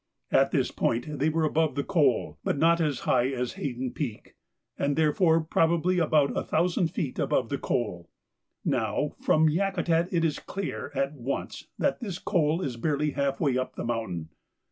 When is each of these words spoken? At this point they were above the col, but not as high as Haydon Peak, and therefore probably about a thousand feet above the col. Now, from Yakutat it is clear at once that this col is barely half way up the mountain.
At 0.31 0.49
this 0.49 0.71
point 0.71 1.19
they 1.19 1.29
were 1.29 1.43
above 1.43 1.75
the 1.75 1.83
col, 1.83 2.39
but 2.43 2.57
not 2.57 2.81
as 2.81 3.01
high 3.01 3.27
as 3.27 3.53
Haydon 3.53 3.91
Peak, 3.91 4.35
and 4.75 4.95
therefore 4.95 5.41
probably 5.41 5.99
about 5.99 6.35
a 6.35 6.41
thousand 6.43 6.87
feet 6.87 7.19
above 7.19 7.49
the 7.49 7.59
col. 7.59 8.09
Now, 8.65 9.11
from 9.21 9.47
Yakutat 9.47 10.09
it 10.11 10.25
is 10.25 10.39
clear 10.39 10.91
at 10.95 11.13
once 11.13 11.67
that 11.77 11.99
this 11.99 12.17
col 12.17 12.61
is 12.63 12.77
barely 12.77 13.11
half 13.11 13.39
way 13.39 13.59
up 13.59 13.75
the 13.75 13.85
mountain. 13.85 14.29